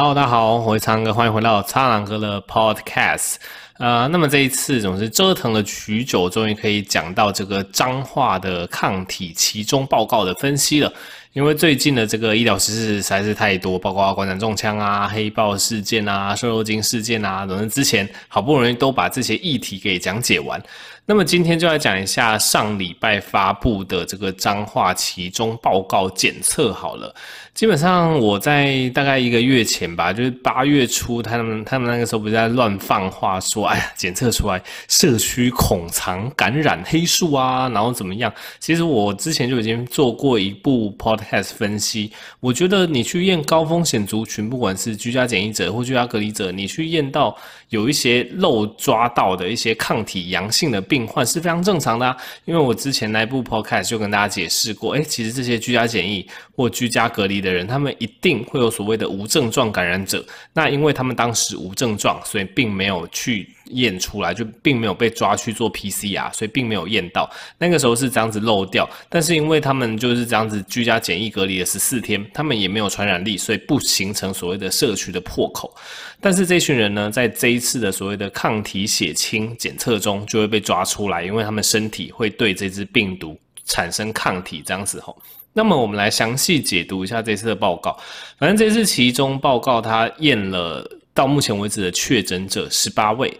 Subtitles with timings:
[0.00, 3.34] Hello，大家好，我是苍哥，欢迎回到苍狼哥的 Podcast。
[3.76, 10.90] 呃，那么这一次总是折腾了许久，终于可以讲到这个脏话的抗体其中报告的分析了。
[11.32, 20.60] 因为最近的这个医疗时事实在是太多，包括馆长中枪啊、黑豹事件啊、瘦肉精事件啊等等，之前好不容易都把这些议题给讲解完。
[21.06, 27.12] 那么今天就来讲一下上礼拜发布的这个彰化其中报告检测好了。
[27.52, 38.32] 基本上我在大概一个月前吧，就是八月初，他们他们那个时候不是在乱放话说，哎呀，检测出来社区恐藏感染黑数啊，然后怎么样？
[38.60, 42.10] 其实我之前就已经做过一部 Pod podcast 分析，
[42.40, 47.36] 我觉得你去验高风险族群，不管是居家检疫者或居家隔离者，你去验到
[47.68, 51.06] 有一些漏抓到的一些抗体阳性的病。
[51.06, 60.24] 患是非常正常的啊，因为我之前那一部 podcast 就跟大家解释过，诶，其实这些居家检疫或居家隔离的人，他们一定会有所谓的无症状感染者。
[60.52, 67.30] 那因为他们当时无症状，所以并没有去验出来，就并没有被抓去做 PCR，所以并没有验到。
[67.58, 75.74] 那个时候是这样子漏掉，但是因为他们就是这样子居家检疫隔离了十四天，他们也没有传染力，所以不形成所谓的社区的破口。
[76.20, 85.16] 但是这群人呢，在这一次的所谓的抗体血清检测中，就会被抓出来，因为他们身体会对这只病毒产生抗体，这样子吼。
[85.52, 87.98] 那么我们来详细解读一下这次的报告。
[88.38, 90.88] 反正这次其中报告，它验了
[91.20, 93.30] 到目前为止的确诊者十八位。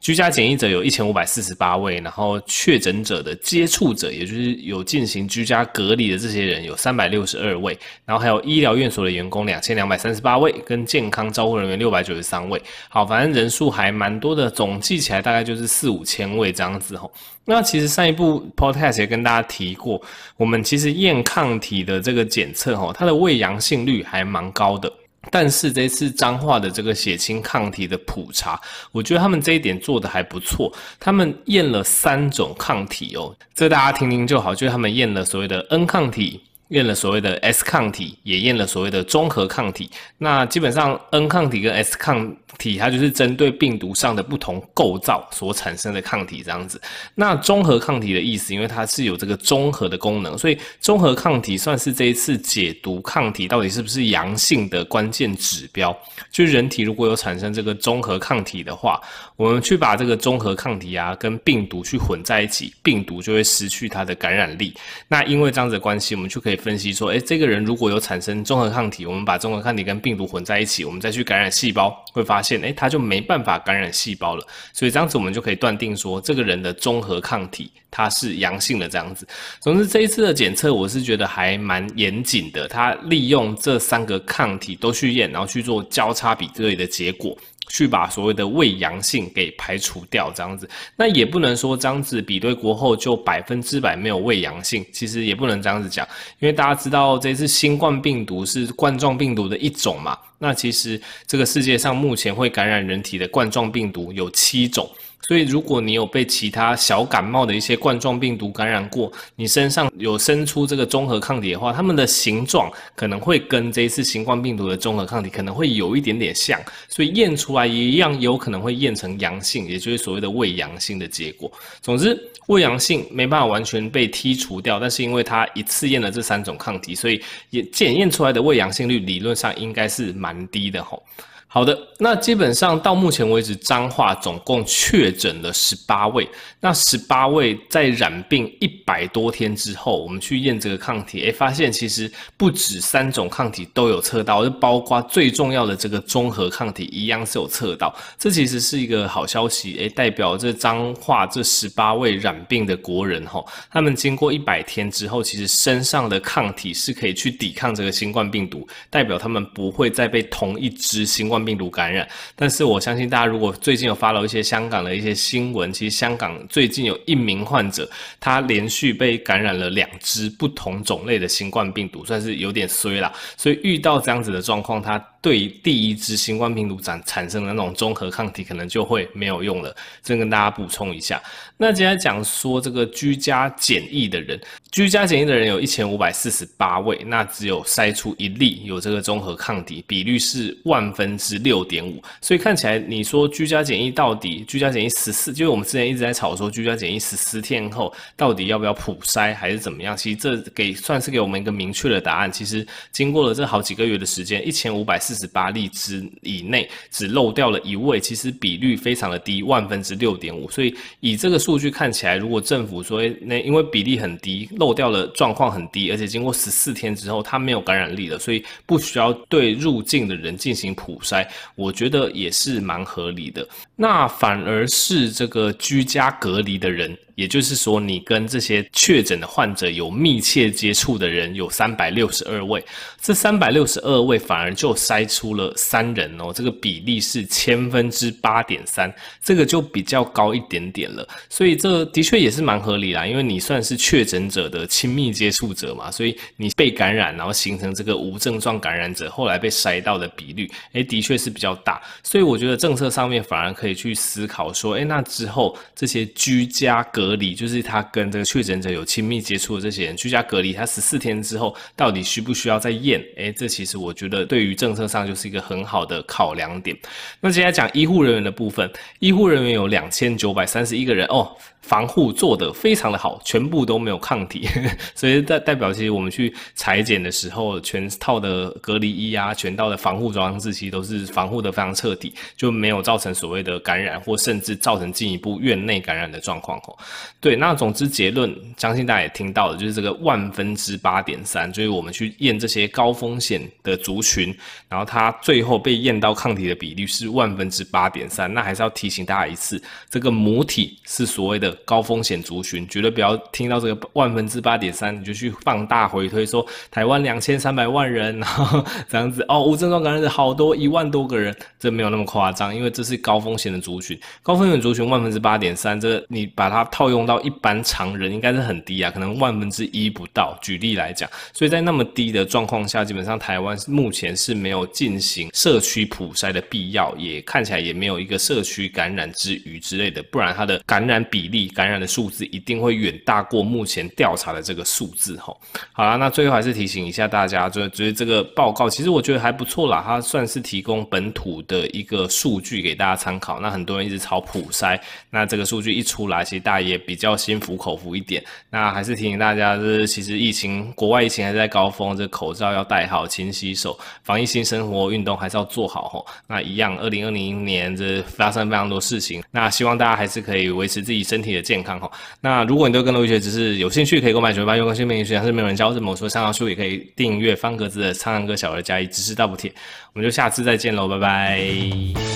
[0.00, 12.62] 居家检疫者有一千五百四十八位，然后确诊者的接触者，也就是有进行居家隔离的这些人有三百六十二位，然后还有医疗院所的员工两千两百三十八位，跟健康照护人员六百九十三位。
[12.88, 17.10] 好，反正人数还蛮多的，总计起来大概就是四五千位这样子吼。
[17.44, 20.00] 那其实上一部 podcast 也跟大家提过，
[20.36, 24.92] 我们其实验抗体的这个检测吼，它的伪阳性率还蛮高的。
[25.30, 28.60] 但是这次彰化的这个血清抗体的普查，
[28.92, 30.72] 我觉得他们这一点做的还不错。
[30.98, 36.40] 他们验了三种抗体哦，这大家听听就好，就是他们验了所谓的 N 抗体。
[36.68, 39.90] 验了所谓的 S 抗体，也验了所谓的中和抗体。
[40.18, 46.80] 那基本上 N 抗体跟 S 抗体，它就是针对病毒上的不同构造所产生的抗体这样子。
[47.14, 55.96] 那中和抗体的意思，因为它是有这个中和的功能，所以中和抗体算是这一次解读抗体到底是不是阳性的关键指标。
[56.30, 59.00] 就是人体如果有产生这个中和抗体的话，
[59.36, 64.74] 我们去把这个中和抗体啊跟病毒去混在一起，病毒就会失去它的感染力。
[65.06, 66.57] 那因为这样子的关系，我们就可以。
[66.58, 74.46] 分析说，诶，这个人如果有产生中和抗体，我们把中和抗体跟病毒混在一起，我们再去感染细胞，会发现，诶，他就没办法感染细胞了。
[74.72, 78.88] 所以这样子，我们就可以断定说，这个人的中和抗体它是阳性的。
[78.88, 79.26] 这样子，
[79.60, 82.66] 总之这一次的检测，我是觉得还蛮严谨的。
[82.68, 87.36] 他利用这三个抗体都去验，然后去做交叉比对的结果。
[87.68, 96.06] 去把所谓的胃阳性给排除掉，这样子，那也不能说这样子比对过后就百分之百没有胃阳性，其实也不能这样子讲，
[96.38, 104.88] 因为大家知道这次新冠病毒是冠状病毒的一种嘛，那其实这个世界上目前会感染人体的冠状病毒有七种。
[105.20, 116.58] 所以，如果你有被其他小感冒的一些冠状病毒感染过，你身上有生出这个中和抗体的话，它们的形状可能会跟这一次新冠病毒的中和抗体可能会有一点点像，
[116.88, 121.50] 所以验出来一样有可能会验成阳性，也就是所谓的胃阳性的结果。
[121.82, 127.20] 总之，胃阳性没办法完全被剔除掉，但是因为它一次验了这三种抗体，所以
[127.50, 131.02] 也检验出来的胃阳性率理论上应该是蛮低的吼。
[131.50, 136.28] 好的，那基本上到目前为止，彰化总共确诊了十八位。
[136.60, 147.96] 那十八位在染病一百多天之后，我们去验这个抗体，诶，发现其实不止三种抗体都有测到，就包括最重要的这个中和抗体一样是有测到。
[148.18, 161.37] 这其实是一个好消息，诶，代表这彰化这十八位染病的国人吼，他们经过一百天之后，其实身上的抗体是可以去抵抗这个新冠病毒，代表他们不会再被同一支新冠。
[161.44, 167.88] 病毒感染，但是我相信大家如果最近有发了一些香港的一些新闻，其实香港最近有一名患者，
[168.18, 173.12] 他连续被感染了两支不同种类的新冠病毒，算是有点衰了。
[173.36, 179.74] 所以遇到这样子的状况，他对第一支新冠病毒产产生的那种中和抗体可能就会没有用了。
[180.02, 181.20] 这跟大家补充一下。
[181.56, 192.00] 那接下来讲说这个居家检疫的人，居家检疫的人有一千五百四十八位，那只有筛出一例有这个中和抗体，比率是万分之六点五。
[192.20, 199.96] 所以看起来你说居家检疫到底居家检疫十四，就是我们之前一直在吵说居家检疫十四天后到底要不要普筛还是怎么样？
[199.96, 202.30] 其实这给算是给我们一个明确的答案。
[202.30, 204.96] 其实经过了这好几个月的时间，一千五百。
[205.08, 210.50] 四十八例之以内，只漏掉了一位，其实比率非常的低，万分之六点五。
[210.50, 223.48] 所以以这个数据看起来，如果政府说那因为比例很低，漏掉的状况很低，而且经过十四天之后，它没有感染力了，所以不需要对入境的人进行普筛，我觉得也是蛮合理的。
[223.76, 226.94] 那反而是这个居家隔离的人。
[227.18, 232.64] 也就是说，你跟这些确诊的患者有密切接触的人有三百六十二位，
[233.02, 241.04] 这三百六十二位反而就筛出了三人哦，这个比例是千分之八点三，这个就比较高一点点了。
[241.28, 251.82] 所以这的确也是蛮合理啦，因为你算是确诊者的亲密接触者嘛，所以你被感染，然后形成这个无症状感染者，后来被筛到的比率，诶，的确是比较大。
[252.04, 263.02] 所以我觉得政策上面反而可以去思考说，诶，那之后这些居家隔隔离就是他跟这个确诊者有亲密接触的这些人居家隔离，他十四天之后到底需不需要再验？
[263.16, 266.76] 诶，这其实我觉得对于政策上就是一个很好的考量点。
[267.20, 271.34] 那接下来讲医护人员的部分，医护人员有两千九百三十一个人哦。
[271.62, 274.48] 防护做得非常的好，全部都没有抗体，
[274.94, 286.78] 所以代代表其实我们去采检的时候，全套的隔离衣啊，全套的防护装置其实都是防护的非常彻底，就没有造成所谓的感染，或甚至造成进一步院内感染的状况哦。
[287.20, 294.34] 对，那总之结论，相信大家也听到了，就是这个万分之八点三，就是我们去验这些高风险的族群，
[294.68, 298.32] 然后它最后被验到抗体的比率是万分之八点三。
[298.32, 301.54] 那还是要提醒大家一次，这个母体是所谓的。
[301.64, 320.38] 高风险族群，绝对不要听到这个万分之八点三，你就去放大回推说台湾两千三百万人，然后这样子哦，无症状感染者好多一万多个人，这没有那么夸张，因为这是高风险的族群，高风险族群万分之八点三，这你把它套用到一般常人，应该是很低啊，可能万分之一不到。
[320.40, 331.48] 举例来讲，所以在那么低的状况下，基本上台湾目前是没有进行社区普筛的必要，也看起来也没有一个社区感染之余之类的，不然它的感染比例。
[331.48, 335.40] 感染的数字一定会远大过目前调查的这个数字吼。
[335.72, 343.40] 好啦，那最后还是提醒一下大家，就就是这个报告，其实我觉得还不错啦，它算是提供本土的一个数据给大家参考。
[343.40, 344.78] 那很多人一直炒普筛，
[345.10, 348.22] 那这个数据一出来，其实大家也比较心服口服一点。
[348.50, 356.06] 那还是提醒大家，就是其实疫情国外疫情还在高峰，这口罩要戴好，勤洗手，防疫新生活运动还是要做好吼。
[356.26, 361.90] 那一样，二零二零年这发生非常多事情，那希望大家还是可以维持自己身体的健康吼。
[362.20, 366.08] 那如果你对更多医学知识有兴趣，可以购买九八元更新免疫学，还是没有人教这么说。
[366.08, 369.52] 上书也可以订阅方格子的苍蓝鸽小儿加一知识大补帖。
[369.92, 372.07] 我们就下次再见喽，拜拜。